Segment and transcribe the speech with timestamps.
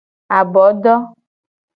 [0.37, 0.95] Abodo.